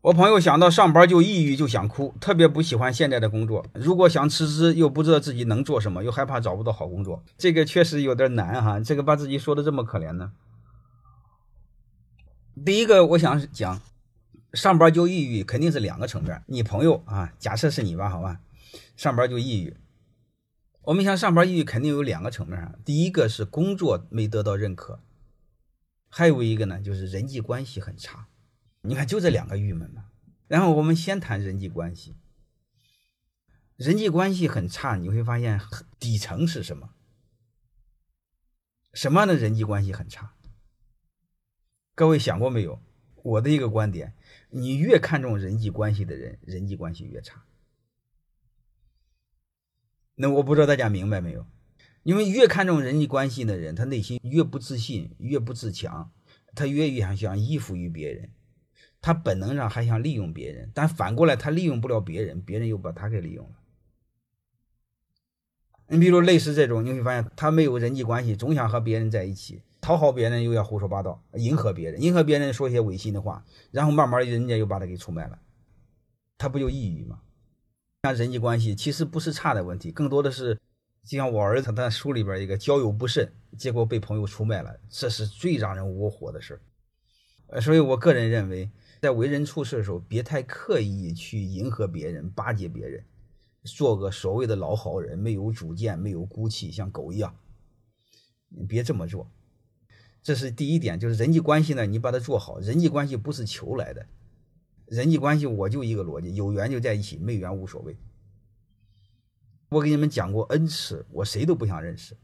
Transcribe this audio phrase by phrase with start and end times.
[0.00, 3.66] 我朋友想到上班就抑郁就想哭，特别不喜欢现在的工作。
[3.74, 8.78] 如果想辞职，又不知道自己能做什么，又害怕找不到好工作，这个确实有点难哈。
[8.78, 10.32] 这个把自己说的这么可怜呢？
[12.64, 13.80] 第一个，我想讲，
[14.52, 16.42] 上班就抑郁肯定是两个层面。
[16.46, 18.38] 你朋友啊，假设是你吧，好吧，
[18.96, 19.76] 上班就抑郁。
[20.82, 22.74] 我们想上班抑郁肯定有两个层面啊。
[22.84, 25.00] 第一个是工作没得到认可，
[26.08, 28.28] 还有一个呢就是人际关系很差。
[28.82, 30.10] 你看，就这两个郁闷嘛。
[30.46, 32.16] 然后我们先谈人际关系，
[33.76, 35.60] 人际关系很差，你会发现
[35.98, 36.94] 底层是什么？
[38.94, 40.34] 什么样的人际关系很差？
[41.94, 42.80] 各位想过没有？
[43.22, 44.14] 我的一个观点，
[44.50, 47.44] 你越看重人际关系的人，人际关系越差。
[50.14, 51.46] 那我不知道大家明白没有？
[52.04, 56.10] 因为越看重人际关系的人，他内心越不自信，越不自强，
[56.54, 58.30] 他越越想想依附于别人。
[59.00, 63.52] 他本能上还想利用别人，但反过来他利用不了别人，别人又把他给利用了。
[65.90, 75.38] 你比如类似这种，你会发现他没有人际关系，总想和别人在一起，讨好别人又要胡说八道，迎合别人，迎合别人说一些违心的话，然后慢慢人家又把他给出卖了，
[76.36, 77.20] 他不就抑郁吗？
[78.02, 80.58] 像人际关系其实不是差的问题，更多的是
[81.04, 86.60] 就像我儿子他书里边一个交友不慎，结果被朋友出卖了，这是最让人窝火的事儿。
[87.46, 88.68] 呃，所以我个人认为。
[89.00, 93.04] 在为人处事的时候，别太刻意去迎合别人、巴结别人，
[93.64, 97.36] 做个所谓的老好人，没有主见、没有骨气，像狗一样。
[98.48, 99.30] 你别这么做，
[100.22, 100.98] 这是第一点。
[100.98, 102.58] 就是人际关系呢，你把它做好。
[102.58, 104.06] 人际关系不是求来的，
[104.86, 107.96] 人际关系我就一个逻辑：有缘就在一起，没缘无所谓。
[109.68, 112.16] 我给你们讲过 N 次，我谁都不想认识，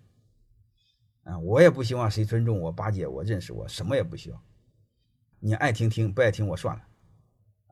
[1.25, 4.43] 啊，我也不希望谁尊重我、巴结我、认识我，什么也不需要。
[5.47, 6.83] 你爱听听，不爱听我算了，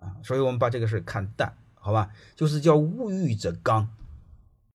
[0.00, 2.10] 啊，所以我们把这个事看淡，好吧？
[2.36, 3.88] 就是叫物欲则刚。